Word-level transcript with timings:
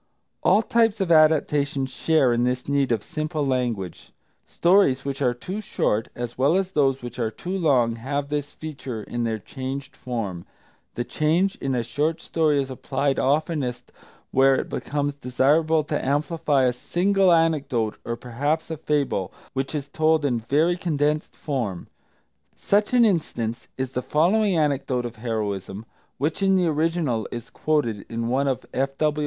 All 0.41 0.63
types 0.63 0.99
of 0.99 1.11
adaptation 1.11 1.85
share 1.85 2.33
in 2.33 2.43
this 2.43 2.67
need 2.67 2.91
of 2.91 3.03
simple 3.03 3.45
language, 3.45 4.11
stories 4.47 5.05
which 5.05 5.21
are 5.21 5.35
too 5.35 5.61
short, 5.61 6.07
as 6.15 6.39
well 6.39 6.57
as 6.57 6.71
those 6.71 7.03
which 7.03 7.19
are 7.19 7.29
too 7.29 7.55
long, 7.55 7.97
have 7.97 8.29
this 8.29 8.51
feature 8.51 9.03
in 9.03 9.25
their 9.25 9.37
changed 9.37 9.95
form. 9.95 10.43
The 10.95 11.03
change 11.03 11.55
in 11.57 11.75
a 11.75 11.83
short 11.83 12.19
story 12.19 12.59
is 12.59 12.71
applied 12.71 13.19
oftenest 13.19 13.91
where 14.31 14.55
it 14.55 14.69
becomes 14.69 15.13
desirable 15.13 15.83
to 15.83 16.03
amplify 16.03 16.63
a 16.63 16.73
single 16.73 17.31
anecdote, 17.31 17.99
or 18.03 18.15
perhaps 18.15 18.71
a 18.71 18.77
fable, 18.77 19.31
which 19.53 19.75
is 19.75 19.87
told 19.87 20.25
in 20.25 20.39
very 20.39 20.77
condensed 20.77 21.35
form. 21.35 21.85
Such 22.57 22.95
an 22.95 23.05
instance 23.05 23.67
is 23.77 23.91
the 23.91 24.01
following 24.01 24.57
anecdote 24.57 25.05
of 25.05 25.17
heroism, 25.17 25.85
which 26.17 26.41
in 26.41 26.55
the 26.55 26.65
original 26.65 27.27
is 27.31 27.51
quoted 27.51 28.03
in 28.09 28.29
one 28.29 28.47
of 28.47 28.65
F.W. 28.73 29.19